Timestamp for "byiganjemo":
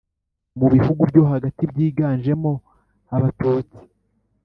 1.71-2.51